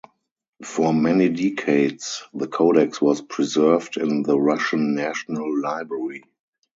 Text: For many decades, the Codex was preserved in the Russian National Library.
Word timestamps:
For 0.63 0.95
many 0.95 1.29
decades, 1.29 2.23
the 2.33 2.47
Codex 2.47 2.99
was 2.99 3.21
preserved 3.21 3.97
in 3.97 4.23
the 4.23 4.35
Russian 4.39 4.95
National 4.95 5.55
Library. 5.61 6.23